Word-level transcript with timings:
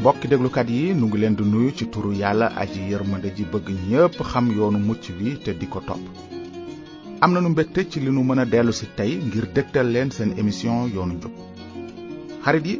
mbokki 0.00 0.28
déglukat 0.32 0.68
yi 0.74 0.82
nu 0.98 1.04
ngi 1.08 1.18
leen 1.22 1.34
di 1.38 1.44
nuyu 1.52 1.70
ci 1.78 1.84
turu 1.92 2.10
yàlla 2.22 2.46
aji 2.62 2.80
yërmande 2.92 3.28
ji 3.36 3.44
bëgg 3.52 3.66
ñépp 3.88 4.16
xam 4.30 4.46
yoonu 4.56 4.78
mucc 4.88 5.02
wi 5.18 5.28
te 5.44 5.50
di 5.60 5.66
ko 5.72 5.80
topp 5.88 6.02
am 7.24 7.30
nanu 7.32 7.48
mbégte 7.52 7.80
ci 7.90 7.96
li 8.04 8.10
nu 8.16 8.22
mën 8.28 8.40
a 8.42 8.44
dellu 8.52 8.72
si 8.78 8.86
tey 8.98 9.12
ngir 9.26 9.44
dégtal 9.56 9.86
leen 9.94 10.10
seen 10.16 10.30
émission 10.40 10.78
yoonu 10.94 11.14
njub 11.18 11.34
xarit 12.44 12.66
yi 12.70 12.76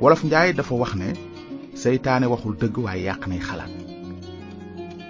wolof 0.00 0.22
njaay 0.24 0.50
dafa 0.56 0.74
wax 0.82 0.92
ne 1.00 1.08
seytaane 1.82 2.26
waxul 2.32 2.54
dëgg 2.60 2.76
waaye 2.84 3.02
yàq 3.08 3.22
nay 3.28 3.40
xalaat 3.48 3.72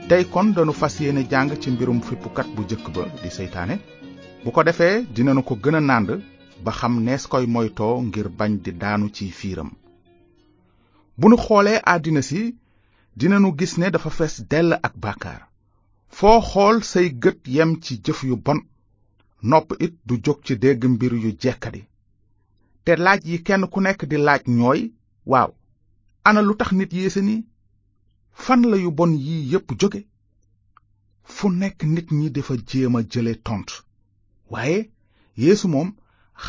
tey 0.09 0.23
kon 0.32 0.48
danu 0.57 0.73
fas 0.80 0.95
yéene 1.00 1.23
jàng 1.30 1.50
ci 1.61 1.68
mbirum 1.70 2.00
fippukat 2.07 2.48
bu 2.57 2.62
jëkk 2.70 2.86
ba 2.95 3.05
di 3.23 3.30
seytaane 3.39 3.75
bu 4.43 4.50
ko 4.55 4.61
defee 4.66 4.96
dinanu 5.14 5.43
ko 5.46 5.55
gën 5.63 5.77
a 5.80 5.80
nànd 5.80 6.11
ba 6.64 6.71
xam 6.79 6.94
nees 7.07 7.25
koy 7.30 7.46
moytoo 7.55 7.94
ngir 8.07 8.27
bañ 8.39 8.52
di 8.64 8.71
daanu 8.82 9.07
ci 9.16 9.27
fiiram 9.41 9.71
bu 11.22 11.29
nu 11.31 11.36
xoolee 11.45 11.79
àddina 11.93 12.22
si 12.29 12.40
dinanu 13.18 13.49
gis 13.58 13.72
ne 13.81 13.86
dafa 13.95 14.11
fees 14.18 14.35
dell 14.50 14.71
ak 14.86 14.95
bàkkaar 15.04 15.41
foo 16.17 16.39
xool 16.50 16.77
say 16.93 17.07
gët 17.22 17.41
yem 17.57 17.71
ci 17.85 17.93
jëf 18.04 18.21
yu 18.29 18.35
bon 18.46 18.61
nopp 19.50 19.68
it 19.85 19.94
du 20.07 20.14
jóg 20.25 20.39
ci 20.46 20.54
dégg 20.63 20.81
mbir 20.94 21.13
yu 21.22 21.31
jekkadi 21.43 21.82
te 22.85 22.93
laaj 23.04 23.21
yi 23.31 23.36
kenn 23.46 23.64
ku 23.72 23.79
nekk 23.85 24.00
di 24.11 24.17
laaj 24.27 24.43
ñooy 24.58 24.81
waaw 25.31 25.50
ana 26.29 26.41
lu 26.46 26.53
tax 26.58 26.71
nit 26.79 26.93
yéese 26.99 27.21
nii 27.29 27.41
fan 28.44 28.61
la 28.71 28.77
yu 28.85 28.91
bon 28.99 29.13
yii 29.27 29.43
yépp 29.53 29.69
jóge 29.80 30.00
fu 31.35 31.44
nekk 31.61 31.79
nit 31.94 32.08
ñi 32.19 32.27
dafa 32.34 32.55
jéem 32.69 32.97
a 32.98 33.00
jële 33.12 33.33
tont 33.47 33.69
waaye 34.50 34.80
yéesu 35.42 35.66
moom 35.74 35.89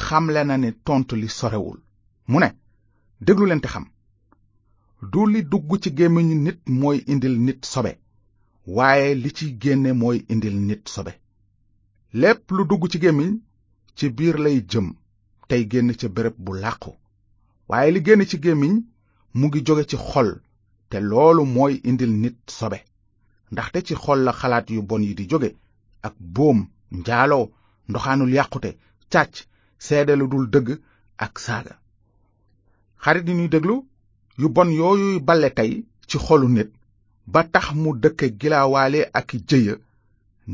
xamle 0.04 0.42
na 0.46 0.56
ne 0.58 0.70
tont 0.88 1.08
li 1.22 1.28
sorewul 1.38 1.80
mu 2.30 2.38
ne 2.40 2.50
déglu 3.26 3.48
xam 3.74 3.86
du 5.02 5.26
li 5.26 5.42
dugg 5.52 5.70
ci 5.84 5.90
gémmiñu 5.98 6.36
nit 6.46 6.60
mooy 6.68 6.98
indil 7.12 7.36
nit 7.46 7.62
sobe 7.74 7.92
waaye 8.76 9.16
li 9.24 9.30
ci 9.38 9.46
génne 9.62 9.92
mooy 10.02 10.18
indil 10.32 10.56
nit 10.68 10.84
sobe 10.94 11.12
lépp 12.14 12.52
lu 12.52 12.64
dugg 12.70 12.84
ci 12.92 13.00
gémmiñ 13.02 13.40
ci 13.96 14.10
biir 14.10 14.38
lay 14.40 14.62
jëm 14.70 14.88
tey 15.48 15.68
génn 15.72 15.94
ca 16.00 16.08
béréb 16.16 16.36
bu 16.38 16.52
làqu 16.64 16.92
waaye 17.70 17.92
li 17.94 18.02
génn 18.06 18.26
ci 18.26 18.38
gémmiñ 18.44 18.74
mu 19.38 19.46
ngi 19.48 19.66
jóge 19.66 19.84
ci 19.90 19.98
xol 19.98 20.32
te 20.90 20.98
loolu 21.00 21.44
mooy 21.46 21.74
indil 21.90 22.12
nit 22.22 22.38
sobe 22.48 22.80
ndaxte 23.52 23.80
ci 23.88 23.94
xol 23.96 24.20
la 24.24 24.34
xalaat 24.40 24.68
yu 24.70 24.82
bon 24.84 25.02
yi 25.08 25.16
di 25.16 25.30
jóge 25.32 25.50
ak 26.08 26.16
boom 26.20 26.68
njaaloo 27.00 27.50
ndoxaanul 27.90 28.34
yàqute 28.38 28.72
càcc 29.12 29.34
seede 29.86 30.14
lu 30.16 30.28
dul 30.30 30.46
dëgg 30.54 30.68
ak 31.26 31.40
saaga 31.40 31.74
xarit 33.02 33.26
yi 33.30 33.34
ñuy 33.36 33.50
déglu 33.50 33.78
yu 34.42 34.48
bon 34.56 34.70
yooyu 34.80 35.20
bale 35.28 35.50
tey 35.58 35.72
ci 36.08 36.18
xolu 36.26 36.48
nit 36.56 36.70
ba 37.28 37.42
tax 37.54 37.66
mu 37.82 37.90
dëkke 38.04 38.26
gilaawaale 38.40 39.00
ak 39.20 39.30
jëya 39.50 39.76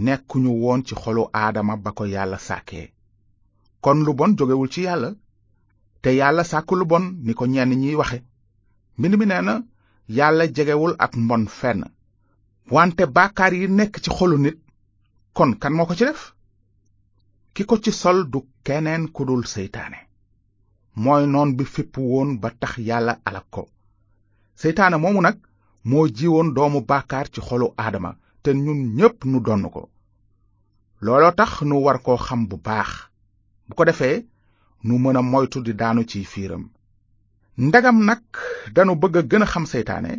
nekkuñu 0.06 0.52
woon 0.64 0.82
ci 0.88 0.96
xolu 1.02 1.24
aadama 1.40 1.76
ba 1.84 1.92
ko 1.98 2.04
yàlla 2.14 2.38
sàkkee 2.48 2.88
kon 3.84 4.00
lu 4.06 4.14
bon 4.20 4.32
jógewul 4.38 4.70
ci 4.74 4.82
yàlla 4.88 5.10
te 6.02 6.10
yàlla 6.20 6.44
sàkku 6.52 6.74
lu 6.76 6.86
bon 6.92 7.06
ni 7.26 7.34
ko 7.36 7.46
ñenn 7.48 7.72
ñiy 7.82 7.96
waxe 8.00 8.18
mbind 8.98 9.16
mi 9.20 9.26
nee 9.28 9.42
na 9.48 9.62
yàlla 10.18 10.48
jegewul 10.56 10.94
ak 10.98 11.12
mbon 11.18 11.46
fenn 11.60 11.82
wante 12.74 13.04
baakaar 13.16 13.54
yi 13.54 13.68
nekk 13.70 13.96
ci 14.04 14.10
xolu 14.18 14.38
nit 14.40 14.58
kon 15.36 15.52
kan 15.62 15.74
moo 15.76 15.86
ko 15.88 15.94
ci 15.98 16.06
def 16.06 16.22
ki 17.54 17.64
ko 17.66 17.76
ci 17.84 17.92
sol 17.92 18.20
du 18.32 18.40
keneen 18.66 19.04
ku 19.16 19.22
dul 19.28 19.44
seytaane 19.54 20.00
mooy 21.02 21.24
noon 21.28 21.50
bi 21.58 21.64
fipp 21.74 21.94
woon 21.98 22.30
ba 22.42 22.50
tax 22.60 22.74
yàlla 22.90 23.14
alak 23.30 23.48
ko 23.56 23.64
seytaane 24.62 24.98
moomu 25.04 25.22
nag 25.24 25.38
moo 25.92 26.06
jiwoon 26.18 26.50
doomu 26.56 26.80
baakaar 26.90 27.28
ci 27.34 27.40
xolu 27.48 27.68
aadama 27.84 28.12
te 28.44 28.50
ñun 28.64 28.80
ñépp 28.98 29.18
nu 29.32 29.38
donn 29.46 29.64
ko 29.76 29.84
looloo 31.06 31.32
tax 31.40 31.54
nu 31.68 31.76
war 31.86 32.00
koo 32.06 32.18
xam 32.28 32.42
bu 32.50 32.56
baax 32.66 32.90
bu 33.68 33.74
ko 33.78 33.84
defee 33.88 34.18
nu 34.86 34.94
mën 35.04 35.18
a 35.20 35.22
moytu 35.32 35.60
di 35.66 35.74
daanu 35.80 36.02
ci 36.10 36.24
fiiram 36.32 36.64
ndagam 37.66 37.98
nag 38.08 38.24
danu 38.76 38.94
bëgg 39.02 39.16
a 39.20 39.28
gën 39.30 39.44
a 39.46 39.52
xam 39.54 39.66
seytaane 39.74 40.14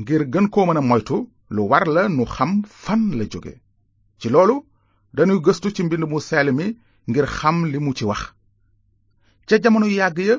ngir 0.00 0.22
gën 0.32 0.46
koo 0.52 0.66
mën 0.66 0.80
a 0.80 0.82
moytu 0.90 1.18
lu 1.54 1.62
war 1.70 1.84
la 1.94 2.02
nu 2.16 2.22
xam 2.36 2.52
fan 2.82 3.02
la 3.18 3.24
jóge 3.32 3.54
ci 4.20 4.26
loolu 4.34 4.56
dañuy 5.16 5.40
gëstu 5.46 5.68
ci 5.74 5.82
mbind 5.84 6.04
mu 6.08 6.18
seel 6.28 6.48
mi 6.58 6.66
ngir 7.10 7.26
xam 7.38 7.58
li 7.72 7.78
mu 7.84 7.90
ci 7.98 8.04
wax 8.10 8.22
ca 9.48 9.54
jamono 9.62 9.86
yàgg 9.98 10.18
ya 10.30 10.36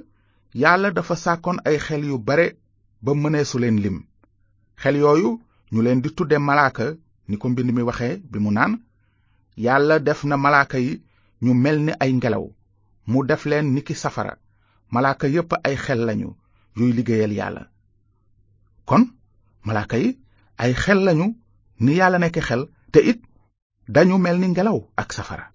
yàlla 0.61 0.89
dafa 0.95 1.15
sàkkoon 1.23 1.57
ay 1.67 1.77
xel 1.85 2.03
yu 2.11 2.17
bare 2.27 2.47
ba 3.01 3.13
mëneesu 3.15 3.59
leen 3.63 3.77
lim 3.83 3.97
xel 4.81 4.95
yooyu 5.01 5.29
ñu 5.73 5.79
leen 5.83 5.99
di 6.03 6.09
tudde 6.17 6.37
malaaka 6.47 6.85
ni 7.29 7.35
ko 7.39 7.45
mbind 7.51 7.69
mi 7.75 7.81
waxe 7.89 8.09
bi 8.31 8.37
mu 8.43 8.51
naan 8.55 8.73
yàlla 9.65 9.95
def 10.07 10.19
na 10.29 10.35
malaaka 10.43 10.77
yi 10.85 10.93
ñu 11.43 11.51
mel 11.63 11.77
ni 11.85 11.93
ay 12.03 12.11
ngelaw 12.19 12.45
mu 13.09 13.19
def 13.29 13.43
leen 13.49 13.67
niki 13.73 13.93
safara 14.03 14.33
malaaka 14.93 15.25
yépp 15.33 15.51
ay 15.67 15.75
xel 15.83 15.99
lañu 16.07 16.29
yuy 16.77 16.91
liggéeyal 16.95 17.31
yàlla 17.39 17.63
kon 18.89 19.03
malaaka 19.67 19.95
yi 20.03 20.09
ay 20.63 20.71
xel 20.83 20.99
lañu 21.07 21.27
ni 21.83 21.91
yàlla 21.99 22.17
nekk 22.19 22.37
xel 22.47 22.61
te 22.93 22.99
it 23.11 23.19
dañu 23.95 24.15
mel 24.25 24.37
ni 24.41 24.47
ngelaw 24.53 24.77
ak 25.01 25.09
safara 25.17 25.45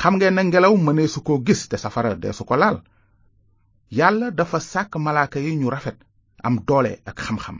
xam 0.00 0.14
ngeen 0.16 0.34
ne 0.36 0.42
ngelaw 0.48 0.74
mënee 0.86 1.08
su 1.14 1.20
ko 1.26 1.34
gis 1.46 1.62
te 1.70 1.76
safara 1.84 2.10
dee 2.22 2.32
su 2.38 2.44
ko 2.48 2.54
laal 2.62 2.78
yàlla 3.98 4.26
dafa 4.38 4.58
sàkk 4.70 4.92
malaaka 5.04 5.38
yi 5.44 5.52
ñu 5.62 5.68
rafet 5.76 5.98
am 6.46 6.56
doole 6.68 6.92
ak 7.10 7.16
xam-xam 7.22 7.58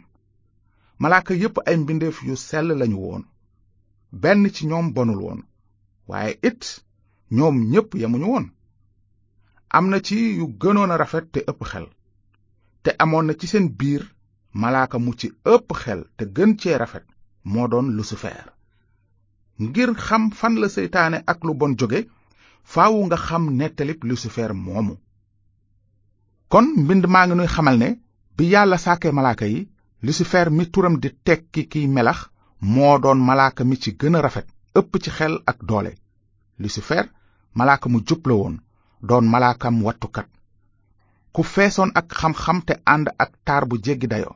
malaaka 1.03 1.35
yépp 1.41 1.57
ay 1.67 1.77
mbindeef 1.83 2.17
yu 2.27 2.35
sell 2.49 2.69
lañu 2.81 2.97
woon 3.05 3.25
benn 4.23 4.41
ci 4.55 4.63
ñoom 4.71 4.87
bonul 4.95 5.21
woon 5.25 5.41
waaye 6.11 6.33
it 6.49 6.63
ñoom 7.37 7.57
ñépp 7.73 7.91
yemuñu 8.01 8.27
woon 8.33 8.47
am 9.77 9.87
na 9.91 9.99
ci 10.07 10.17
yu 10.39 10.45
gënoon 10.61 10.91
a 10.91 10.97
rafet 11.01 11.27
te 11.33 11.41
ëpp 11.51 11.63
xel 11.71 11.87
te 12.83 12.91
amoon 13.03 13.27
na 13.27 13.35
ci 13.39 13.47
seen 13.53 13.67
biir 13.81 14.03
malaaka 14.61 14.97
mu 15.05 15.13
ci 15.21 15.27
ëpp 15.55 15.69
xel 15.83 16.01
te 16.17 16.25
gën 16.37 16.53
cee 16.61 16.77
rafet 16.83 17.07
moo 17.51 17.69
doon 17.71 17.89
Lucifer 17.97 18.47
ngir 19.63 19.91
xam 20.07 20.23
fan 20.39 20.55
la 20.61 20.69
seytaane 20.69 21.19
ak 21.31 21.39
lu 21.47 21.53
bon 21.61 21.73
jóge 21.81 22.01
faawu 22.73 23.01
nga 23.07 23.17
xam 23.27 23.45
nettalib 23.59 24.01
Lucifer 24.09 24.51
moomu 24.65 24.95
kon 26.53 26.67
mbind 26.85 27.05
maa 27.13 27.27
ngi 27.27 27.35
nuy 27.37 27.51
xamal 27.55 27.77
ne 27.83 27.89
bi 28.37 28.45
yàlla 28.53 28.77
sàkkee 28.79 29.11
malaaka 29.13 29.47
yi 29.47 29.59
lucifer 30.03 30.49
mi 30.51 30.65
turam 30.73 30.95
di 31.03 31.09
tekki 31.27 31.63
kiy 31.73 31.87
melax 31.97 32.19
moo 32.75 32.95
doon 33.03 33.21
malaaka 33.29 33.63
mi 33.65 33.77
ci 33.83 33.91
gën 34.01 34.17
a 34.17 34.21
rafet 34.23 34.47
ëpp 34.79 34.93
ci 35.03 35.11
xel 35.11 35.35
ak 35.51 35.59
doole 35.69 35.93
lucifer 36.61 37.05
malaaka 37.59 37.89
mu 37.93 37.99
jub 38.09 38.27
la 38.27 38.35
woon 38.35 38.57
doon 39.09 39.25
malaakam 39.33 39.83
wattukat 39.87 40.29
ku 41.35 41.43
feesoon 41.55 41.91
ak 41.95 42.09
xam-xam 42.21 42.59
te 42.67 42.75
ànd 42.95 43.07
ak 43.23 43.31
taar 43.47 43.65
bu 43.69 43.75
jéggi 43.85 44.07
dayo 44.13 44.31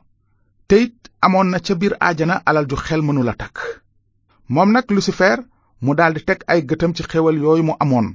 te 0.67 0.93
amoon 1.25 1.49
na 1.51 1.59
ca 1.65 1.73
biir 1.75 1.95
aajana 1.99 2.35
alal 2.47 2.69
ju 2.69 2.75
xel 2.77 3.01
mënula 3.03 3.33
takk 3.41 3.57
moom 4.53 4.69
nag 4.71 4.85
lucifer 4.93 5.39
mu 5.83 5.91
daldi 5.97 6.21
teg 6.23 6.39
ay 6.51 6.59
gëtam 6.69 6.93
ci 6.95 7.03
xéwal 7.09 7.37
yooyu 7.43 7.63
mu 7.67 7.73
amoon 7.83 8.07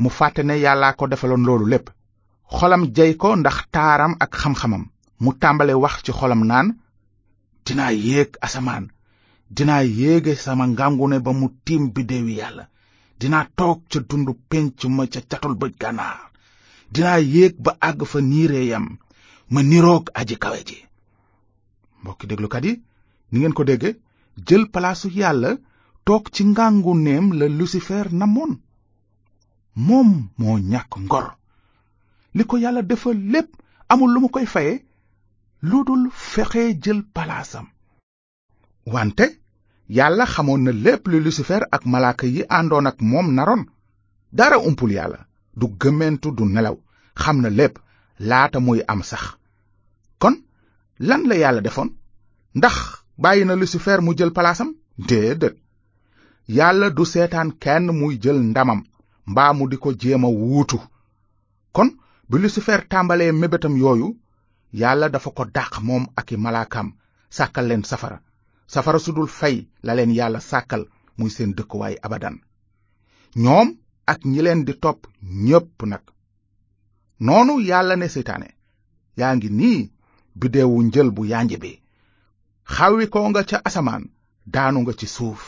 mu 0.00 0.08
fàtte 0.16 0.42
ne 0.46 0.54
yàllaa 0.64 0.94
ko 0.96 1.04
defaloon 1.08 1.46
loolu 1.46 1.66
lépp 1.72 1.90
xolam 2.56 2.82
jey 2.96 3.12
ko 3.18 3.28
ndax 3.36 3.58
taaram 3.74 4.14
ak 4.24 4.30
xam-xamam 4.42 4.84
mu 5.22 5.32
tàmbale 5.40 5.72
wax 5.82 5.94
ci 6.04 6.12
xolam 6.12 6.42
naan 6.48 6.68
dinaa 7.66 7.92
yéeg 8.04 8.30
asamaan 8.46 8.84
dinaa 9.56 9.82
yéege 9.98 10.34
sama 10.34 10.64
ngàngune 10.66 11.18
ba 11.24 11.30
mu 11.40 11.48
tiim 11.64 11.82
biddeewi 11.94 12.34
yàlla 12.40 12.64
dinaa 13.20 13.44
toog 13.58 13.78
ca 13.90 13.98
dundu 14.08 14.32
pénc 14.50 14.74
ma 14.96 15.04
ca 15.12 15.20
catul 15.30 15.54
bëj 15.60 15.72
gànnaar 15.80 16.30
dinaa 16.92 17.20
yéeg 17.34 17.54
ba 17.64 17.72
àgg 17.88 18.00
fa 18.10 18.18
niiree 18.20 18.66
yam 18.72 18.86
ma 19.52 19.60
niroog 19.62 20.04
aji 20.20 20.36
kawe 20.42 20.60
ji 20.68 20.78
mbokki 22.02 22.26
déglukat 22.30 22.64
yi 22.66 22.72
ni 23.30 23.38
ngeen 23.38 23.54
ko 23.56 23.64
dégge 23.64 23.90
jël 24.46 24.64
palaasu 24.72 25.08
yàlla 25.08 25.50
toog 26.04 26.24
ci 26.34 26.44
ngàngu 26.44 26.92
neem 26.94 27.32
la 27.38 27.48
lucifer 27.48 28.12
namoon 28.12 28.52
moom 29.86 30.28
moo 30.38 30.56
ñàkk 30.70 30.92
ngor 31.04 31.26
li 32.36 32.44
ko 32.44 32.56
yàlla 32.58 32.82
defal 32.82 33.16
lépp 33.32 33.48
amul 33.88 34.10
lu 34.14 34.20
mu 34.20 34.28
koy 34.28 34.46
faye 34.46 34.85
lu 35.62 35.84
dul 35.84 36.10
jël 36.82 37.02
palaasam 37.14 37.66
wante 38.84 39.24
yàlla 39.88 40.24
xamoon 40.26 40.58
na 40.64 40.70
lépp 40.72 41.06
lu 41.08 41.20
lucifer 41.20 41.62
ak 41.72 41.82
malaaka 41.86 42.26
yi 42.26 42.42
àndoon 42.48 42.86
ak 42.86 43.00
moom 43.00 43.32
naroon 43.34 43.64
dara 44.32 44.58
umpul 44.58 44.92
yàlla 44.92 45.26
du 45.56 45.66
gëmmentu 45.80 46.30
du 46.36 46.44
nelaw 46.44 46.76
xam 47.14 47.40
na 47.40 47.48
lépp 47.50 47.76
laata 48.28 48.60
muy 48.60 48.80
am 48.88 49.02
sax 49.02 49.22
kon 50.18 50.34
lan 50.98 51.22
la 51.28 51.34
yàlla 51.36 51.60
defoon 51.60 51.88
ndax 52.54 52.76
bàyyi 53.18 53.44
na 53.44 53.54
lucifer 53.56 54.00
mu 54.02 54.12
jël 54.18 54.32
palaasam 54.34 54.68
déedéet 55.08 55.56
yàlla 56.56 56.90
du 56.90 57.04
seetaan 57.04 57.50
kenn 57.62 57.86
muy 58.00 58.14
jël 58.22 58.38
ndamam 58.50 58.80
mbaa 59.30 59.52
mu 59.56 59.64
di 59.70 59.76
ko 59.82 59.90
jéem 60.00 60.24
a 60.24 60.28
wuutu 60.38 60.78
kon 61.76 61.88
bi 62.28 62.36
lucifer 62.42 62.80
tàmbalee 62.90 63.32
mébétam 63.32 63.74
yooyu 63.82 64.08
yàlla 64.82 65.06
dafa 65.14 65.30
ko 65.36 65.44
dàq 65.56 65.72
moom 65.88 66.04
ak 66.20 66.28
i 66.34 66.36
malaakaam 66.44 66.88
sàkkal 67.36 67.66
leen 67.68 67.84
safara 67.90 68.18
safara 68.74 68.98
su 69.04 69.10
dul 69.16 69.30
fay 69.38 69.56
la 69.86 69.92
leen 69.98 70.12
yàlla 70.18 70.40
sàkkal 70.50 70.82
muy 71.18 71.30
seen 71.36 71.50
dëkkuwaay 71.58 71.94
abadan 72.06 72.36
ñoom 73.44 73.68
ak 74.12 74.20
ñi 74.30 74.40
leen 74.46 74.60
di 74.66 74.72
topp 74.84 75.00
ñépp 75.46 75.78
nag 75.90 76.04
noonu 77.26 77.54
yàlla 77.70 77.94
ne 77.98 78.06
seytaane 78.14 78.48
yaa 79.20 79.32
ngi 79.36 79.48
nii 79.60 79.78
biddeewu 80.40 80.78
njël 80.88 81.08
bu 81.16 81.22
yanj 81.32 81.50
bi 81.62 81.72
xawwi 82.74 83.04
ko 83.12 83.18
nga 83.30 83.42
ca 83.50 83.58
asamaan 83.68 84.04
daanu 84.54 84.78
nga 84.82 84.94
ci 85.00 85.06
suuf 85.16 85.42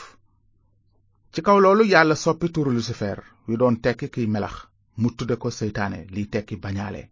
ci 1.33 1.39
kaw 1.47 1.59
loolu 1.65 1.85
yàlla 1.93 2.15
soppi 2.25 2.47
turu 2.55 2.71
lucifer 2.77 3.19
wi 3.47 3.55
doon 3.61 3.77
tekki 3.85 4.07
kiy 4.15 4.27
melax 4.35 4.55
mu 5.01 5.09
tudde 5.17 5.37
ko 5.43 5.49
seytaane 5.61 5.99
liy 6.15 6.27
tekki 6.33 6.57
bañaale 6.65 7.03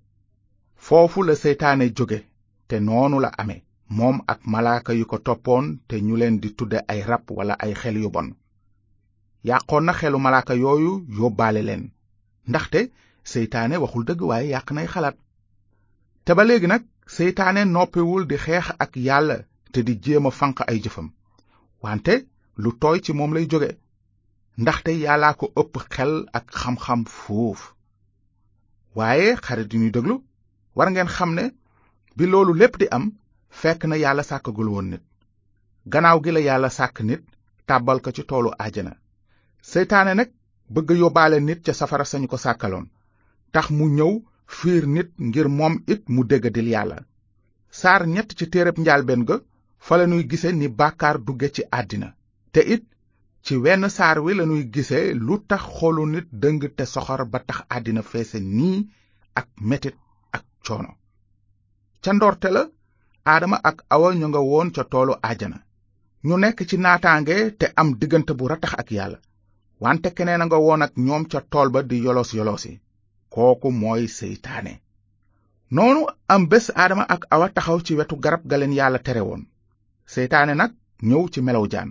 foofu 0.85 1.23
la 1.23 1.35
seytaane 1.43 1.85
jóge 1.99 2.19
te 2.69 2.77
noonu 2.87 3.19
la 3.25 3.31
ame 3.43 3.57
moom 3.99 4.17
ak 4.33 4.41
malaaka 4.53 4.93
yu 4.99 5.05
ko 5.11 5.17
toppoon 5.27 5.67
te 5.89 5.97
ñu 6.07 6.15
leen 6.19 6.37
di 6.43 6.49
tudde 6.59 6.79
ay 6.93 7.01
rab 7.11 7.25
walla 7.37 7.55
ay 7.65 7.73
xel 7.81 7.97
yu 8.03 8.11
bon 8.15 8.29
yàqoon 9.49 9.85
na 9.87 9.93
xelu 10.01 10.19
malaaka 10.25 10.55
yooyu 10.63 10.93
yóbbaale 11.19 11.63
leen 11.69 11.85
ndaxte 12.49 12.81
seytaane 13.33 13.77
waxul 13.83 14.05
dëgg 14.07 14.21
waaye 14.31 14.47
yàq 14.55 14.69
nay 14.77 14.87
xalaat 14.93 15.17
te 16.25 16.33
ba 16.37 16.43
léegi 16.49 16.67
nag 16.71 16.83
seytaane 17.17 17.63
noppiwul 17.75 18.23
di 18.29 18.37
xeex 18.45 18.67
ak 18.85 18.93
yàlla 19.07 19.37
te 19.73 19.81
di 19.87 19.95
jéem 20.05 20.27
a 20.31 20.33
fanq 20.39 20.57
ay 20.69 20.79
jëfam 20.85 21.09
wante 21.83 22.15
lu 22.63 22.71
tooy 22.83 22.99
ci 23.05 23.13
moom 23.19 23.33
lay 23.35 23.47
jóge 23.51 23.71
ndaxte 24.63 24.91
yàllaa 25.05 25.35
ko 25.41 25.47
ëpp 25.61 25.73
xel 25.95 26.13
ak 26.39 26.45
xam-xam 26.61 27.01
fuuf 27.19 27.61
waaye 28.97 29.29
xarit 29.45 29.73
yu 29.73 29.81
ñuy 29.81 29.93
déglu 29.97 30.17
war 30.77 30.91
ngeen 30.93 31.09
xam 31.17 31.33
ne 31.35 31.45
bi 32.17 32.25
loolu 32.33 32.53
lépp 32.61 32.75
di 32.81 32.87
am 32.97 33.05
fekk 33.61 33.81
na 33.89 33.97
yàlla 34.05 34.23
sàkkagul 34.31 34.69
woon 34.75 34.89
nit 34.91 35.03
gannaaw 35.93 36.19
gi 36.25 36.31
la 36.35 36.41
yàlla 36.49 36.71
sàkk 36.79 36.97
nit 37.09 37.23
tàbbal 37.69 37.99
ko 38.05 38.11
ci 38.17 38.23
toolu 38.31 38.51
ajana 38.67 38.93
seytaane 39.73 40.13
nag 40.17 40.31
bëgg 40.75 40.89
yóbbaale 41.03 41.39
nit 41.41 41.61
ca 41.67 41.73
safara 41.81 42.05
sañu 42.11 42.29
ko 42.31 42.37
sàkkaloon 42.45 42.87
tax 43.53 43.67
mu 43.77 43.85
ñëw 43.97 44.13
fiir 44.57 44.85
nit 44.95 45.11
ngir 45.29 45.49
moom 45.59 45.75
it 45.93 46.03
mu 46.15 46.23
déggadil 46.31 46.69
yàlla 46.75 46.99
saar 47.81 48.03
ñett 48.15 48.31
ci 48.39 48.45
téereb 48.53 48.79
njaalbeen 48.79 49.23
ga 49.29 49.37
fa 49.87 49.95
lanuy 49.97 50.25
gise 50.31 50.49
ni 50.53 50.69
bàkkaar 50.69 51.17
dugge 51.27 51.49
ci 51.55 51.63
àddina 51.79 52.09
te 52.53 52.61
it 52.75 52.85
ci 53.45 53.55
wenn 53.65 53.85
saar 53.97 54.19
wi 54.25 54.33
lañuy 54.37 54.65
gise 54.75 54.99
lu 55.27 55.35
tax 55.49 55.63
xolu 55.79 56.05
nit 56.13 56.29
dëng 56.43 56.63
te 56.77 56.85
soxor 56.95 57.23
ba 57.33 57.39
tax 57.47 57.59
àddina 57.77 58.03
feese 58.11 58.39
nii 58.41 58.87
ak 59.41 59.49
metit 59.71 59.97
coono 60.67 60.91
ca 62.03 62.11
ndorte 62.17 62.49
la 62.57 62.63
aadama 63.33 63.57
ak 63.71 63.79
awa 63.95 64.09
ñu 64.21 64.27
nga 64.31 64.41
woon 64.51 64.69
ca 64.75 64.83
toolu 64.93 65.15
àjjana 65.29 65.59
ñu 66.27 66.35
nekk 66.43 66.59
ci 66.69 66.77
naataange 66.85 67.37
te 67.61 67.67
am 67.81 67.89
diggante 68.01 68.33
bu 68.39 68.45
ratax 68.51 68.73
ak 68.83 68.89
yàlla 68.99 69.19
wante 69.83 70.09
keneen 70.17 70.43
a 70.45 70.49
nga 70.49 70.59
woon 70.67 70.85
ak 70.87 70.93
ñoom 71.07 71.25
ca 71.31 71.39
tool 71.53 71.69
ba 71.75 71.81
di 71.91 71.97
yolos 72.05 72.31
yolosi 72.39 72.73
kooku 73.35 73.69
mooy 73.81 74.03
seytaane 74.19 74.73
noonu 75.75 76.01
am 76.33 76.43
bés 76.51 76.67
aadama 76.83 77.05
ak 77.15 77.23
awa 77.35 77.47
taxaw 77.57 77.79
ci 77.87 77.93
wetu 77.99 78.17
garab 78.25 78.43
ga 78.51 78.57
leen 78.59 78.75
yàlla 78.79 78.99
tere 79.07 79.23
woon 79.29 79.43
seytaane 80.15 80.55
nag 80.61 80.73
ñëw 81.09 81.23
ci 81.33 81.41
melaw 81.43 81.65
jaan 81.73 81.91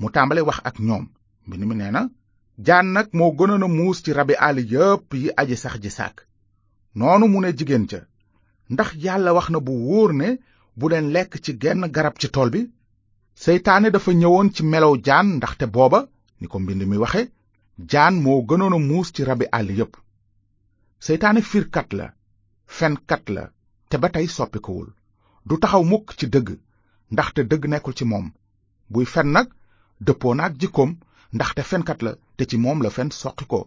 mu 0.00 0.06
tàmbale 0.14 0.40
wax 0.48 0.58
ak 0.68 0.76
ñoom 0.88 1.04
mbind 1.46 1.64
mi 1.68 1.74
nee 1.78 1.92
na 1.94 2.02
jaan 2.66 2.86
nag 2.96 3.08
moo 3.18 3.30
gënoon 3.38 3.66
muus 3.78 3.98
ci 4.04 4.10
rabi 4.18 4.34
àll 4.46 4.58
yépp 4.72 5.06
yi 5.22 5.28
aji 5.40 5.56
sax 5.62 5.74
ji 5.82 5.90
sàkk 5.98 6.16
noonu 6.98 7.26
mu 7.32 7.38
ne 7.40 7.50
jigéen 7.58 7.84
ca 7.90 8.00
ndax 8.70 8.88
yàlla 9.04 9.32
wax 9.36 9.48
na 9.50 9.58
bu 9.66 9.72
wóor 9.88 10.12
ne 10.20 10.28
bu 10.78 10.84
leen 10.92 11.08
lekk 11.14 11.32
ci 11.44 11.52
genn 11.62 11.82
garab 11.94 12.16
ci 12.20 12.28
tool 12.34 12.50
bi 12.54 12.62
seytaane 13.44 13.88
dafa 13.92 14.10
ñëwoon 14.20 14.48
ci 14.54 14.62
melow 14.70 14.92
jaan 15.06 15.28
ndaxte 15.40 15.64
booba 15.74 16.00
ni 16.40 16.46
ko 16.50 16.56
mbind 16.60 16.82
mi 16.88 17.00
waxe 17.02 17.22
jaan 17.92 18.14
moo 18.24 18.40
gënoon 18.48 18.76
a 18.76 18.78
muus 18.90 19.08
ci 19.14 19.20
rabi 19.28 19.46
àll 19.58 19.68
yépp 19.78 19.92
seytaane 21.06 21.40
fiirkat 21.50 21.88
la 21.98 22.06
fenkat 22.76 23.24
la 23.34 23.44
te 23.88 23.96
ba 24.00 24.08
tey 24.14 24.28
soppikuwul 24.36 24.88
du 25.48 25.54
taxaw 25.62 25.84
mukk 25.90 26.06
ci 26.18 26.26
dëgg 26.34 26.48
ndaxte 27.12 27.40
dëgg 27.50 27.62
nekkul 27.72 27.94
ci 27.98 28.04
moom 28.10 28.26
buy 28.92 29.06
fen 29.14 29.28
nag 29.32 29.48
dëppoo 30.06 30.34
na 30.36 30.42
ak 30.46 30.54
jikkoom 30.60 30.92
ndaxte 31.34 31.62
fenkat 31.70 32.00
la 32.06 32.12
te 32.36 32.42
ci 32.50 32.56
moom 32.64 32.82
la 32.84 32.90
fen 32.96 33.08
soqi 33.20 33.44
ko 33.50 33.60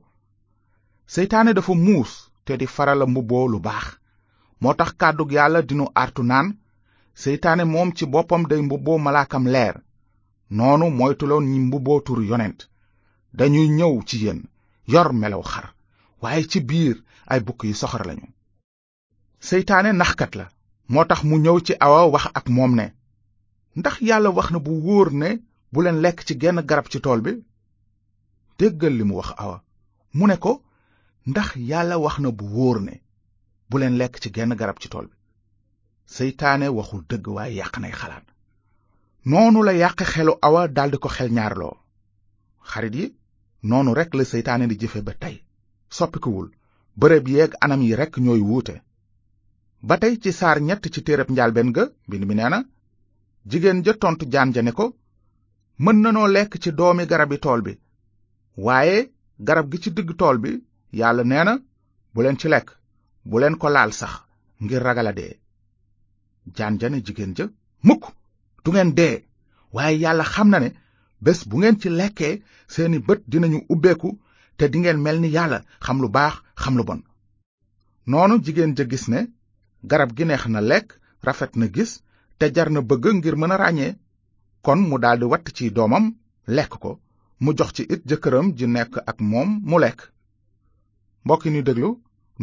seytaane 1.14 1.52
dafa 1.58 1.74
muus 1.86 2.12
te 2.46 2.52
di 2.60 2.68
farala 2.76 3.06
mbubboo 3.10 3.48
lu 3.52 3.58
baax 3.66 3.88
moo 4.64 4.74
tax 4.80 4.92
kàddug 5.02 5.32
yàlla 5.38 5.60
dinu 5.70 5.86
artu 6.04 6.22
naan 6.32 6.48
seytaane 7.22 7.64
moom 7.74 7.90
ci 7.98 8.04
boppam 8.14 8.44
day 8.50 8.62
mbubboo 8.66 8.98
malaakam 9.06 9.46
leer 9.54 9.76
noonu 10.58 10.86
moytuloon 11.00 11.44
ñi 11.52 11.60
mbubboo 11.68 12.00
tur 12.06 12.20
yonent 12.30 12.60
dañuy 13.38 13.68
ñëw 13.78 13.94
ci 14.08 14.16
yéen 14.24 14.40
yor 14.92 15.08
melaw 15.22 15.44
xar 15.52 15.68
waaye 16.22 16.42
ci 16.52 16.60
biir 16.70 16.98
ay 17.32 17.40
bukk 17.46 17.60
yu 17.70 17.74
soxor 17.82 18.04
lañu 18.10 18.28
seytaane 19.48 19.90
naxkat 20.02 20.34
la 20.40 20.46
moo 20.92 21.06
tax 21.10 21.20
mu 21.28 21.36
ñëw 21.44 21.58
ci 21.66 21.74
awa 21.86 22.02
wax 22.14 22.26
ak 22.40 22.46
moom 22.56 22.72
ne 22.80 22.86
ndax 23.80 23.96
yàlla 24.08 24.30
wax 24.38 24.48
na 24.54 24.60
bu 24.66 24.72
wóor 24.86 25.08
ne 25.22 25.30
bu 25.72 25.80
leen 25.84 26.02
lekk 26.04 26.18
ci 26.28 26.34
genn 26.42 26.60
garab 26.70 26.88
ci 26.92 26.98
tool 27.04 27.20
bi 27.26 27.32
déggal 28.58 28.94
li 28.98 29.04
mu 29.08 29.14
wax 29.20 29.30
awa 29.44 29.58
mu 30.18 30.24
ne 30.28 30.36
ko 30.44 30.52
ndax 31.30 31.50
yàlla 31.70 31.96
wax 32.06 32.16
na 32.24 32.30
bu 32.38 32.46
wóor 32.56 32.80
ne 32.88 32.94
bu 33.72 33.78
leen 33.82 33.96
lekk 34.02 34.16
ci 34.24 34.30
genn 34.38 34.54
garab 34.62 34.78
ci 34.84 34.88
tol 34.94 35.08
bi 35.12 35.16
seytaane 36.16 36.68
waxul 36.78 37.02
dëgg 37.10 37.26
waaye 37.36 37.54
yàq 37.60 37.76
nay 37.82 37.92
xalaat 38.00 38.26
noonu 39.30 39.60
la 39.64 39.74
yàq 39.82 40.00
xelu 40.14 40.34
awa 40.48 40.62
dal 40.76 40.90
di 40.92 40.98
ko 41.04 41.10
xel 41.16 41.30
ñaarloo 41.36 41.76
xarit 42.72 42.96
yi 43.00 43.06
noonu 43.70 43.92
rek 44.00 44.12
la 44.18 44.24
seytaane 44.34 44.66
di 44.70 44.76
jëfe 44.82 45.02
ba 45.08 45.14
tey 45.22 45.38
soppikuwul 45.98 46.48
bërëb 47.00 47.26
yeeg 47.34 47.52
anam 47.64 47.82
yi 47.88 47.94
rek 48.02 48.14
ñooy 48.26 48.40
wuute 48.50 48.76
ba 49.88 49.96
tey 50.02 50.14
ci 50.24 50.32
saar 50.40 50.58
ñett 50.68 50.84
ci 50.94 51.00
téereb 51.06 51.30
njaalbeen 51.32 51.70
ga 51.76 51.84
bind 52.10 52.24
mi 52.28 52.36
nee 52.36 52.50
na 52.52 52.60
jigéen 53.50 53.80
ja 53.86 53.94
tontu 54.02 54.24
jaan 54.32 54.50
ja 54.56 54.62
ne 54.64 54.72
ko 54.78 54.86
mën 55.84 55.98
nanoo 56.04 56.28
lekk 56.36 56.54
ci 56.64 56.70
doomi 56.80 57.08
garabi 57.12 57.38
tool 57.44 57.62
bi 57.66 57.80
waaye 58.66 58.98
garab 59.48 59.66
gi 59.72 59.78
ci 59.84 59.90
digg 59.94 60.10
tool 60.20 60.38
bi 60.44 60.52
yàlla 61.00 61.24
nee 61.28 61.44
na 61.48 61.54
bu 62.14 62.20
leen 62.24 62.40
ci 62.42 62.48
lekk 62.54 62.70
bu 63.30 63.40
leen 63.42 63.56
ko 63.62 63.68
laal 63.70 63.92
sax 64.00 64.14
ngir 64.64 64.84
ragalade 64.88 65.28
jaan 66.56 66.76
ja 66.82 66.90
ne 66.90 67.02
jigéen 67.06 67.34
ja 67.38 67.46
mukk 67.88 68.04
du 68.64 68.70
ngeen 68.72 68.92
dee 68.98 69.24
waaye 69.74 69.98
yàlla 70.04 70.24
xam 70.34 70.50
na 70.50 70.60
ne 70.60 70.70
bés 71.26 71.40
bu 71.50 71.56
ngeen 71.58 71.80
ci 71.82 71.90
lekkee 72.00 72.42
seeni 72.74 72.98
bët 73.08 73.22
dinañu 73.30 73.60
ubbeeku 73.74 74.10
te 74.58 74.66
dingeen 74.72 75.00
mel 75.02 75.18
ni 75.22 75.30
yàlla 75.38 75.62
xam 75.86 75.98
lu 76.02 76.08
baax 76.16 76.36
xam 76.62 76.76
lu 76.78 76.84
bon 76.90 77.02
noonu 78.10 78.42
jigéen 78.46 78.76
ja 78.78 78.84
gis 78.92 79.06
ne 79.12 79.20
garab 79.90 80.12
gi 80.18 80.26
neex 80.26 80.44
na 80.54 80.60
lekk 80.72 80.88
rafet 81.26 81.52
na 81.60 81.68
gis 81.76 81.92
te 82.40 82.46
jar 82.56 82.70
na 82.72 82.80
bëgg 82.90 83.06
ngir 83.16 83.36
mën 83.38 83.54
a 83.56 83.58
ràññee 83.64 83.96
kon 84.66 84.80
mu 84.90 84.96
daldi 85.04 85.26
watt 85.32 85.48
ci 85.56 85.70
doomam 85.76 86.06
lekk 86.56 86.72
ko 86.84 86.92
mu 87.44 87.50
jox 87.58 87.72
ci 87.76 87.84
it 87.94 88.02
jëkkëram 88.10 88.48
ji 88.58 88.66
nekk 88.68 88.94
ak 89.10 89.18
moom 89.32 89.50
mu 89.70 89.78
lekk 89.84 90.00
mbokki 91.24 91.50
ni 91.52 91.62
déglu 91.68 91.90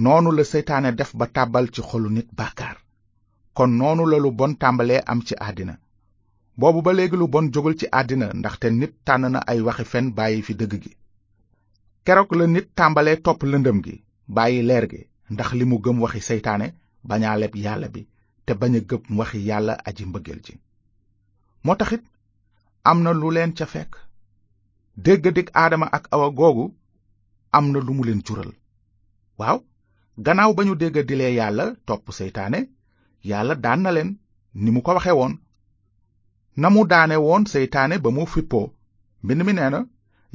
noonu 0.04 0.30
la 0.36 0.44
seytaane 0.52 0.90
def 1.00 1.10
ba 1.20 1.26
tàbbal 1.38 1.66
ci 1.74 1.80
xolu 1.88 2.08
nit 2.16 2.28
bàkkaar 2.38 2.76
kon 3.56 3.70
noonu 3.78 4.02
la 4.10 4.16
lu 4.24 4.30
bon 4.38 4.52
tàmbalee 4.62 5.00
am 5.10 5.20
ci 5.26 5.34
àddina 5.48 5.74
boobu 6.60 6.80
ba 6.84 6.92
léegi 6.96 7.16
lu 7.20 7.26
bon 7.34 7.46
jógul 7.54 7.74
ci 7.80 7.86
àddina 8.00 8.26
ndaxte 8.40 8.66
nit 8.80 8.92
tànn 9.06 9.24
na 9.32 9.38
ay 9.50 9.58
waxi 9.66 9.84
fen 9.92 10.06
bàyyi 10.16 10.40
fi 10.46 10.52
dëgg 10.60 10.74
gi 10.82 10.92
keroog 12.06 12.30
la 12.38 12.46
nit 12.46 12.66
tàmbalee 12.78 13.16
topp 13.24 13.40
lëndëm 13.52 13.78
gi 13.84 13.94
bàyyi 14.36 14.62
leer 14.68 14.84
gi 14.92 15.00
ndax 15.32 15.50
li 15.58 15.64
mu 15.70 15.76
gëm 15.84 15.98
waxi 16.04 16.20
seytaane 16.28 16.66
bañaa 17.08 17.36
yàlla 17.64 17.88
bi 17.94 18.02
te 18.46 18.52
bañ 18.60 18.72
a 18.76 18.80
gëm 18.90 19.16
waxi 19.20 19.38
yàlla 19.50 19.72
aji 19.88 20.04
mbëggeel 20.10 20.40
ji 20.46 20.54
moo 21.64 21.76
taxit 21.80 22.02
am 22.88 22.98
na 23.04 23.10
lu 23.20 23.28
leen 23.36 23.52
ca 23.58 23.66
fekk 23.72 23.92
dégg 25.04 25.50
aadama 25.62 25.86
ak 25.96 26.04
awa 26.14 26.28
googu 26.38 26.66
am 27.56 27.66
na 27.72 27.78
lu 27.86 27.92
mu 27.96 28.02
leen 28.06 28.20
jural 28.26 28.52
waaw 29.40 29.58
gannaaw 30.26 30.52
ba 30.54 30.64
ñu 30.66 30.74
dilee 31.08 31.30
yàlla 31.38 31.64
topp 31.86 32.06
seytaane 32.18 32.60
yàlla 33.30 33.54
daan 33.64 33.80
na 33.82 33.90
leen 33.96 34.10
ni 34.62 34.70
mu 34.74 34.80
ko 34.82 34.90
waxe 34.96 35.12
woon 35.18 35.34
na 36.60 36.66
mu 36.74 36.80
daane 36.92 37.16
woon 37.26 37.44
seytaane 37.52 37.94
ba 38.04 38.10
mu 38.16 38.26
fippoo 38.32 38.66
mbind 39.22 39.42
mi 39.46 39.52
nee 39.54 39.70
na 39.72 39.80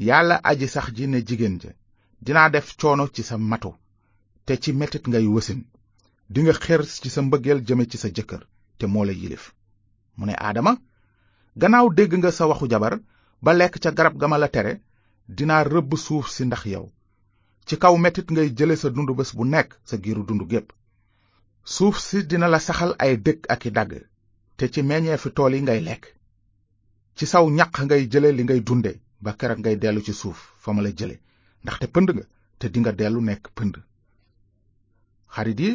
yàlla 0.08 0.36
aji 0.50 0.68
sax 0.74 0.88
ji 0.96 1.06
ne 1.08 1.18
jigéen 1.28 1.56
ja 1.64 1.72
dinaa 2.26 2.50
def 2.54 2.68
coono 2.80 3.04
ci 3.16 3.22
sa 3.30 3.36
matu 3.38 3.72
te 4.46 4.54
ci 4.62 4.70
metit 4.80 5.06
ngay 5.08 5.26
wësin 5.34 5.60
dinga 6.34 6.54
xër 6.64 6.82
ci 7.02 7.10
sa 7.14 7.22
mbëggeel 7.22 7.60
jëme 7.68 7.84
ci 7.92 7.98
sa 8.04 8.08
jëkkër 8.16 8.44
te 8.80 8.86
moo 8.88 9.04
la 9.06 9.12
yilif 9.14 9.46
mu 10.18 10.24
ne 10.26 10.34
aadama 10.40 10.74
gannaaw 11.62 11.88
dégg 11.98 12.12
nga 12.18 12.32
sa 12.38 12.48
waxu 12.50 12.66
jabar 12.72 12.96
ba 13.44 13.52
lekk 13.60 13.76
ca 13.84 13.92
garab 13.98 14.16
ga 14.20 14.28
ma 14.30 14.38
la 14.42 14.48
tere 14.56 14.74
dinaa 15.38 15.68
rëbb 15.74 15.90
suuf 16.06 16.26
si 16.36 16.44
ndax 16.48 16.64
yow 16.74 16.88
ci 17.68 17.76
kaw 17.82 17.96
metit 17.98 18.28
ngay 18.32 18.50
jëlé 18.58 18.76
sa 18.76 18.90
dundu 18.96 19.14
bës 19.16 19.32
bu 19.36 19.44
nekk 19.46 19.70
sa 19.88 19.96
giiru 20.04 20.24
dundu 20.28 20.46
gépp 20.52 20.70
suuf 21.74 21.96
si 22.00 22.18
dina 22.30 22.48
la 22.54 22.60
saxal 22.68 22.92
ay 23.04 23.14
dëkk 23.26 23.44
ak 23.54 23.62
i 23.66 23.72
dagg 23.78 23.92
te 24.58 24.64
ci 24.74 24.82
meññeefi 24.88 25.30
tool 25.36 25.54
yi 25.56 25.62
ngay 25.62 25.80
lekk 25.88 26.04
ci 27.18 27.26
saw 27.32 27.46
ñaq 27.58 27.74
ngay 27.86 28.04
jëlé 28.12 28.30
li 28.38 28.44
ngay 28.44 28.60
dunde 28.68 28.92
ba 29.24 29.32
keroog 29.40 29.60
ngay 29.62 29.76
dellu 29.82 30.02
ci 30.06 30.14
suuf 30.22 30.40
fa 30.62 30.70
ma 30.74 30.82
la 30.82 30.92
ndaxte 31.64 31.88
pënd 31.94 32.10
nga 32.16 32.24
te 32.60 32.80
nga 32.80 32.92
dellu 33.00 33.20
nekk 33.28 33.44
pënd 33.56 33.76
xarit 35.34 35.60
yi 35.64 35.72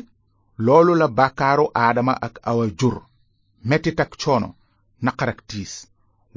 loolu 0.65 0.93
la 1.01 1.07
bàkkaaru 1.19 1.67
aadama 1.83 2.13
ak 2.27 2.35
awa 2.51 2.65
jur 2.81 2.97
metit 3.69 4.01
ak 4.05 4.13
coono 4.23 4.51
naqar 5.05 5.29
ak 5.33 5.41
tiis 5.49 5.73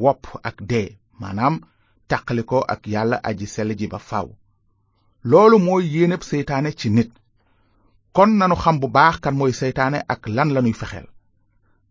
wopp 0.04 0.24
ak 0.50 0.58
dee 0.70 0.88
maanaam 1.20 1.56
tàqalikoo 2.10 2.64
ak 2.74 2.82
yàlla 2.94 3.18
aji 3.30 3.46
sell 3.56 3.74
ba 3.94 4.00
faw 4.12 4.28
loolu 5.30 5.60
mooy 5.60 5.84
yéeneb 5.94 6.22
seytaane 6.24 6.70
ci 6.74 6.90
nit 6.90 7.12
kon 8.16 8.32
nanu 8.38 8.56
xam 8.56 8.80
bu 8.80 8.88
baax 8.88 9.18
kan 9.24 9.36
mooy 9.40 9.54
seytaane 9.54 10.00
ak 10.14 10.22
lan 10.36 10.50
lanuy 10.54 10.74
fexeel 10.74 11.06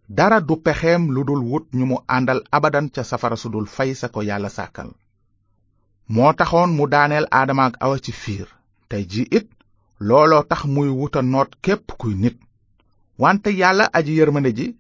dara 0.09 0.41
du 0.41 0.57
pexeem 0.65 1.05
lu 1.15 1.25
dul 1.25 1.43
wut 1.51 1.67
ñu 1.73 1.85
mu 1.87 1.97
àndal 2.17 2.41
abadan 2.51 2.89
ca 2.95 3.03
safara 3.05 3.37
su 3.37 3.49
dul 3.51 3.67
fay 3.69 3.95
sa 3.95 4.09
ko 4.09 4.21
yàlla 4.23 4.49
sàkkal 4.49 4.91
moo 6.15 6.33
taxoon 6.33 6.73
mu 6.77 6.87
daaneel 6.89 7.27
aadama 7.31 7.65
ak 7.67 7.77
awa 7.85 7.97
ci 8.05 8.13
fiir 8.13 8.49
tey 8.89 9.05
ji 9.11 9.23
it 9.31 9.47
looloo 10.01 10.43
tax 10.43 10.65
muy 10.65 10.89
wuta 10.99 11.23
noot 11.23 11.51
képp 11.63 11.87
kuy 12.01 12.15
nit 12.15 12.37
wante 13.19 13.51
yàlla 13.61 13.87
aji 13.93 14.13
yërmande 14.19 14.53
ji 14.59 14.77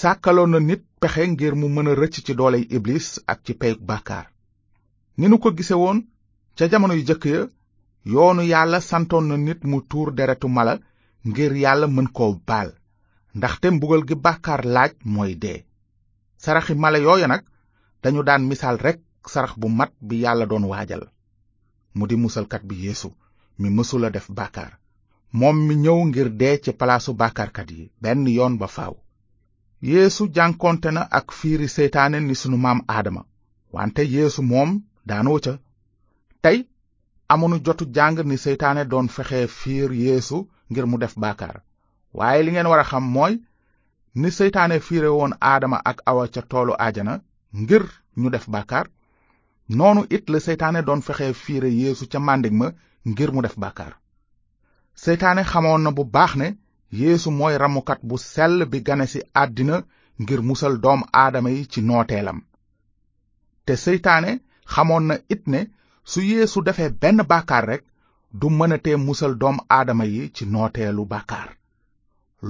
sàkkaloon 0.00 0.50
na 0.52 0.58
nit 0.60 0.82
pexe 1.00 1.22
ngir 1.28 1.54
mu 1.56 1.66
mën 1.68 1.88
a 1.88 1.94
rëcc 1.94 2.16
ci 2.24 2.32
dooley 2.34 2.64
iblis 2.76 3.08
ak 3.26 3.38
ci 3.44 3.52
peyug 3.60 3.80
bàkkaar 3.88 4.26
ni 5.18 5.26
nu 5.28 5.36
ko 5.38 5.48
gise 5.56 5.74
woon 5.82 5.98
ca 6.56 6.68
jamono 6.70 6.94
yu 6.94 7.04
jëkk 7.10 7.24
ya 7.34 7.42
yoonu 8.04 8.42
yàlla 8.42 8.80
santoon 8.80 9.28
na 9.28 9.36
nit 9.36 9.60
mu 9.70 9.80
tuur 9.90 10.10
deretu 10.16 10.48
mala 10.48 10.74
ngir 11.28 11.52
yàlla 11.64 11.86
mën 11.86 12.08
koo 12.16 12.32
baal 12.46 12.70
ndaxte 13.36 13.66
mbugal 13.72 14.02
gi 14.08 14.16
bàkkaar 14.24 14.62
laaj 14.74 14.92
mooy 15.14 15.32
dee 15.42 15.58
saraxi 16.42 16.74
mala 16.82 16.98
yooya 17.06 17.26
nag 17.30 17.42
dañu 18.02 18.22
daan 18.28 18.42
misaal 18.50 18.76
rekk 18.84 19.00
sarax 19.32 19.52
bu 19.60 19.66
mat 19.78 19.92
bi 20.08 20.16
yàlla 20.24 20.44
doon 20.48 20.64
waajal 20.70 21.04
mu 21.96 22.02
di 22.08 22.16
musalkat 22.22 22.62
bi 22.68 22.74
Yesu, 22.86 23.08
mi 23.60 23.68
mësula 23.76 24.08
def 24.12 24.26
bàkkaar 24.38 24.72
moom 25.38 25.56
mi 25.66 25.74
ñëw 25.82 25.98
ngir 26.08 26.28
dee 26.40 26.56
ci 26.64 26.70
palaasu 26.78 27.10
bàkkaarkat 27.20 27.68
yi 27.76 27.90
benn 28.02 28.26
yoon 28.36 28.54
ba 28.60 28.66
faaw 28.76 28.94
yeesu 29.90 30.22
jànkonte 30.34 30.90
na 30.92 31.02
ak 31.18 31.28
fiiri 31.38 31.68
seytaane 31.76 32.18
ni 32.20 32.34
sunu 32.40 32.56
maam 32.64 32.80
aadama 32.92 33.22
wante 33.72 34.02
Yesu 34.14 34.40
mom 34.50 34.70
daanoo 35.08 35.38
ca 35.44 35.52
tey 36.42 36.58
amunu 37.32 37.58
jotu 37.64 37.84
jàng 37.94 38.16
ni 38.28 38.36
seytaane 38.42 38.84
doon 38.90 39.06
fexe 39.14 39.40
fiir 39.60 39.90
yeesu 40.04 40.36
ngir 40.70 40.86
mu 40.90 40.96
def 41.02 41.14
baakaar 41.22 41.56
waaye 42.18 42.42
li 42.44 42.50
ngeen 42.52 42.68
war 42.70 42.80
a 42.84 42.88
xam 42.90 43.04
mooy 43.14 43.34
ni 44.20 44.28
seytaane 44.38 44.76
fiire 44.86 45.10
woon 45.18 45.32
aadama 45.50 45.78
ak 45.90 45.98
awa 46.10 46.24
ca 46.34 46.42
toolu 46.50 46.72
aajana 46.84 47.14
ngir 47.62 47.84
ñu 48.20 48.28
def 48.34 48.46
baakaar 48.54 48.86
noonu 49.76 50.00
it 50.16 50.24
la 50.32 50.38
seytaane 50.46 50.80
doon 50.88 51.00
fexe 51.06 51.26
fiire 51.44 51.70
yéesu 51.80 52.04
ca 52.12 52.18
màndig 52.26 52.54
ma 52.60 52.66
ngir 53.10 53.30
mu 53.34 53.40
def 53.42 53.56
baakaar 53.62 53.92
seytaane 55.04 55.42
xamoon 55.50 55.82
na 55.84 55.90
bu 55.96 56.02
baax 56.14 56.32
ne 56.40 56.48
yéesu 57.00 57.28
mooy 57.38 57.54
ramukat 57.62 58.00
bu 58.08 58.16
sell 58.32 58.54
bi 58.70 58.78
gane 58.86 59.06
ci 59.12 59.18
àddina 59.42 59.76
ngir 60.22 60.40
musal 60.48 60.74
doom 60.84 61.00
aadama 61.22 61.48
yi 61.50 61.62
ci 61.72 61.80
nooteelam 61.82 62.38
te 63.66 63.72
seytaane 63.84 64.30
xamoon 64.72 65.04
na 65.08 65.14
it 65.34 65.42
ne 65.48 65.60
su 66.04 66.20
yéesu 66.20 66.62
defee 66.66 66.90
benn 67.02 67.20
baakaar 67.30 67.64
rekk 67.70 67.84
du 68.40 68.46
mënatee 68.60 68.96
musal 69.06 69.32
doom 69.40 69.58
aadama 69.76 70.04
yi 70.12 70.22
ci 70.34 70.44
nooteelu 70.52 71.02
baakaar 71.12 71.48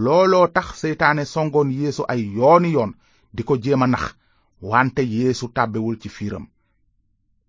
looloo 0.05 0.47
tax 0.57 0.67
seytaane 0.83 1.25
songoon 1.35 1.69
yéesu 1.79 2.03
ay 2.13 2.21
yooni 2.37 2.71
yoon 2.77 2.93
di 3.35 3.43
ko 3.49 3.55
jéem 3.65 3.83
a 3.87 3.89
nax 3.93 4.05
wante 4.71 5.03
yéesu 5.15 5.45
tàbbiwul 5.57 5.97
ci 6.03 6.09
fiiram 6.17 6.45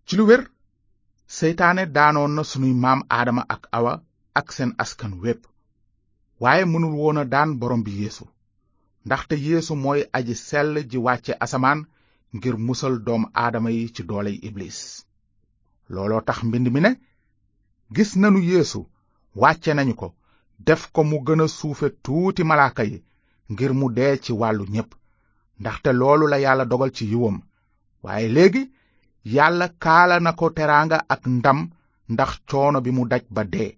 ci 0.06 0.14
lu 0.18 0.24
wér 0.30 0.44
seytaane 1.38 1.84
daanoon 1.96 2.32
na 2.36 2.44
sunuy 2.52 2.74
maam 2.84 3.00
aadama 3.18 3.44
ak 3.56 3.64
awa 3.78 3.94
ak 4.40 4.48
seen 4.56 4.72
askan 4.84 5.14
wépp 5.24 5.42
waaye 6.42 6.64
mënul 6.72 6.96
woon 7.02 7.22
a 7.24 7.30
daan 7.34 7.50
borom 7.60 7.82
bi 7.86 7.92
yéesu 8.02 8.26
ndaxte 9.06 9.36
yéesu 9.48 9.74
mooy 9.84 10.02
aji 10.18 10.36
sell 10.48 10.72
ji 10.92 10.98
wàcce 11.06 11.34
asamaan 11.46 11.80
ngir 12.36 12.56
musal 12.68 12.94
doom 13.08 13.24
aadama 13.44 13.70
yi 13.78 13.84
ci 13.96 14.02
doole 14.10 14.32
iblis 14.50 14.80
looloo 15.90 16.22
tax 16.28 16.40
mbind 16.48 16.68
mi 16.72 16.80
ne 16.84 16.92
gis 17.96 18.12
nanu 18.22 18.40
yéesu 18.50 18.80
wàcce 19.42 19.72
nañu 19.76 19.94
ko 20.02 20.08
def 20.68 20.82
ko 20.94 21.02
mu 21.10 21.18
gën 21.26 21.42
a 21.44 21.48
suufe 21.58 21.88
tuuti 22.04 22.42
malaaka 22.50 22.84
yi 22.92 22.98
ngir 23.52 23.72
mu 23.80 23.86
dee 23.98 24.16
ci 24.24 24.32
wàllu 24.40 24.64
ñépp 24.74 24.90
ndaxte 25.60 25.90
loolu 26.00 26.26
la 26.32 26.38
yàlla 26.46 26.66
dogal 26.72 26.92
ci 26.98 27.04
yiwam 27.12 27.38
waaye 28.04 28.28
léegi 28.36 28.64
yàlla 29.36 29.66
kaala 29.84 30.16
na 30.24 30.32
ko 30.40 30.46
teraanga 30.58 30.98
ak 31.14 31.22
ndam 31.38 31.60
ndax 32.14 32.32
coono 32.50 32.78
bi 32.86 32.92
mu 32.98 33.04
daj 33.12 33.24
ba 33.36 33.42
dee 33.54 33.72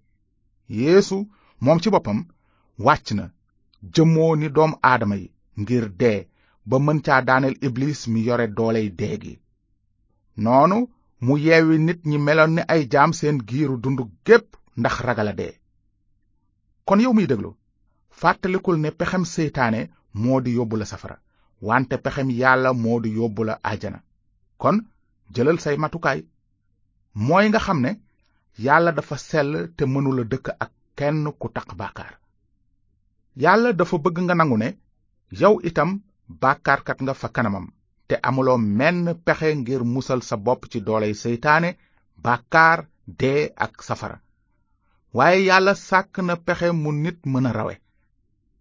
yéesu 0.77 1.17
moom 1.63 1.79
ci 1.83 1.89
boppam 1.93 2.19
wàcc 2.85 3.07
na 3.17 3.25
jëmmoo 3.93 4.33
ni 4.39 4.47
doom 4.55 4.73
aadama 4.89 5.15
yi 5.21 5.27
ngir 5.61 5.85
dee 6.01 6.19
ba 6.69 6.75
mën 6.85 6.99
caa 7.05 7.21
daaneel 7.27 7.55
iblis 7.67 7.99
mi 8.11 8.19
yore 8.27 8.45
dooley 8.57 8.87
dee 8.99 9.15
gi 9.23 9.33
noonu 10.43 10.77
mu 11.25 11.33
yeewi 11.45 11.77
nit 11.85 11.99
ñi 12.09 12.17
meloon 12.25 12.51
ni 12.55 12.61
ay 12.73 12.81
jaam 12.93 13.11
seen 13.19 13.37
giiru 13.49 13.75
dund 13.83 13.99
gépp 14.25 14.47
ndax 14.79 14.95
ragal 15.07 15.29
a 15.31 15.33
dee 15.39 15.53
kon 16.87 16.99
yow 17.03 17.13
miy 17.15 17.25
déglu 17.29 17.49
fàttalikul 18.21 18.77
ne 18.81 18.89
pexem 18.99 19.25
seytaane 19.33 19.81
moo 20.21 20.39
di 20.45 20.51
yóbbu 20.57 20.75
la 20.77 20.85
safara 20.91 21.17
wante 21.69 21.95
pexem 22.03 22.29
yàlla 22.41 22.69
moo 22.83 22.97
di 23.03 23.09
yóbbu 23.17 23.41
la 23.45 23.53
ajana 23.71 23.99
kon 24.61 24.77
jëlal 25.33 25.57
say 25.63 25.77
matukaay 25.81 26.19
mooy 27.25 27.45
nga 27.49 27.59
xam 27.65 27.79
ne 27.83 27.91
yàlla 28.65 28.91
dafa 28.95 29.17
sell 29.29 29.53
te 29.77 29.83
mënula 29.91 30.23
dëkk 30.31 30.47
ak 30.63 30.71
kenn 30.97 31.23
ku 31.41 31.47
taq 31.55 31.69
baakaar 31.79 32.13
yàlla 33.43 33.69
dafa 33.79 33.95
bëgg 34.03 34.17
nga 34.23 34.35
nangu 34.37 34.57
ne 34.59 34.69
yow 35.41 35.55
itam 35.69 35.91
baakaarkat 36.41 36.99
nga 37.01 37.13
fa 37.21 37.27
kanamam 37.35 37.67
te 38.11 38.15
amuloo 38.29 38.57
menn 38.79 38.99
pexe 39.27 39.49
ngir 39.61 39.83
musal 39.93 40.21
sa 40.25 40.35
bopp 40.47 40.61
ci 40.73 40.79
dooley 40.87 41.13
seytaane 41.23 41.69
bàkkaar 42.27 42.79
dee 43.21 43.41
ak 43.65 43.73
safara 43.87 44.17
waaye 45.19 45.39
yàlla 45.49 45.73
sàkk 45.89 46.13
na 46.27 46.35
pexe 46.47 46.67
mu 46.81 46.89
nit 47.05 47.19
mën 47.33 47.45
a 47.49 47.51
rawe 47.57 47.75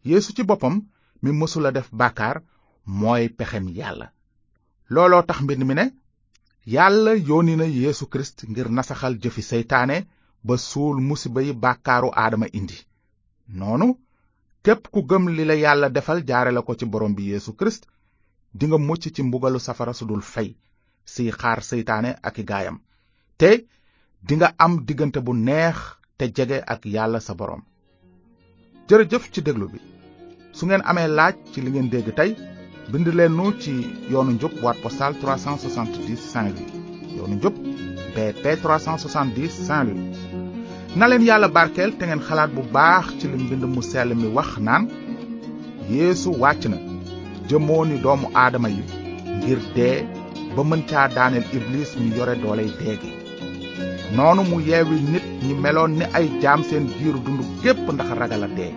yéesu 0.08 0.30
ci 0.36 0.42
boppam 0.48 0.74
mi 1.22 1.30
mësula 1.40 1.70
def 1.76 1.88
bàkkaar 2.02 2.36
mooy 3.00 3.28
pexem 3.38 3.66
yàlla 3.78 4.06
looloo 4.94 5.22
tax 5.28 5.38
mbind 5.44 5.62
mi 5.68 5.74
ne 5.74 5.84
yàlla 6.74 7.12
yónni 7.28 7.54
na 7.56 7.66
yeesu 7.68 8.04
kirist 8.12 8.38
ngir 8.50 8.68
nasaxal 8.70 9.14
jëfi 9.22 9.42
seytaane 9.52 9.96
ba 10.46 10.54
suul 10.56 10.96
musiba 11.08 11.40
yi 11.46 11.52
bàkkaaru 11.64 12.08
aadama 12.16 12.46
indi 12.58 12.76
noonu 13.58 13.88
képp 14.64 14.82
ku 14.92 15.00
gëm 15.08 15.24
li 15.36 15.44
la 15.46 15.54
yàlla 15.64 15.88
defal 15.92 16.20
jaare 16.28 16.50
la 16.52 16.62
ko 16.66 16.72
ci 16.78 16.84
borom 16.86 17.12
bi 17.16 17.28
yéesu 17.30 17.52
kirist 17.58 17.84
dinga 18.54 18.78
mucc 18.78 19.02
ci 19.14 19.23
mbugalu 19.23 19.58
safara 19.58 19.92
sudul 19.92 20.23
fay 20.23 20.56
si 21.04 21.28
xaar 21.30 21.61
seytaane 21.62 22.11
ak 22.23 22.37
gaayam 22.50 22.78
te 23.38 23.50
nga 24.34 24.54
am 24.58 24.78
diggante 24.87 25.20
bu 25.25 25.32
neex 25.34 25.78
te 26.18 26.25
jege 26.37 26.58
ak 26.75 26.87
yàlla 26.87 27.20
sa 27.20 27.34
borom 27.34 27.62
jërëjëf 28.88 29.25
ci 29.32 29.40
déglu 29.42 29.66
bi 29.73 29.80
su 30.56 30.66
ngeen 30.66 30.87
amee 30.90 31.08
laaj 31.16 31.34
ci 31.52 31.58
li 31.61 31.70
ngeen 31.70 31.90
dégg 31.92 32.08
tey 32.18 32.30
bind 32.90 33.06
leen 33.18 33.37
ci 33.61 33.73
yoonu 34.12 34.32
njub 34.32 34.52
boîte 34.62 34.82
postale 34.82 35.18
370 35.20 36.16
Saint-Louis 36.32 36.70
yoonu 37.16 37.34
njub 37.37 37.54
BP 38.14 38.44
370 38.62 39.50
Saint-Louis 39.66 40.16
na 40.96 41.06
leen 41.08 41.26
yàlla 41.28 41.49
barkeel 41.56 41.96
te 41.99 42.04
ngeen 42.06 42.23
xalaat 42.26 42.50
bu 42.54 42.62
baax 42.76 43.06
ci 43.18 43.25
li 43.28 43.37
mbind 43.44 43.64
mu 43.75 43.82
sell 43.90 44.11
mi 44.14 44.26
wax 44.37 44.50
naan 44.66 44.84
yeesu 45.92 46.30
wàcc 46.42 46.93
jëmooni 47.54 47.96
doomu 48.04 48.26
aadama 48.42 48.68
yi 48.76 48.82
ngir 49.38 49.61
dee 49.76 49.96
ba 50.54 50.62
mën 50.70 50.80
caa 50.90 51.06
daaneel 51.16 51.46
iblis 51.56 51.90
mi 52.00 52.06
yore 52.16 52.34
dooley 52.42 52.70
dee 52.80 52.96
gi 53.02 53.11
noonu 54.16 54.42
mu 54.50 54.56
yeewi 54.68 54.96
nit 55.12 55.25
ñi 55.44 55.52
meloon 55.62 55.92
ni 55.99 56.04
ay 56.18 56.26
jaam 56.42 56.61
seen 56.68 56.84
biiru 56.96 57.20
dund 57.25 57.40
gépp 57.62 57.80
ndax 57.94 58.11
ragal 58.20 58.44
a 58.46 58.49
dee 58.56 58.75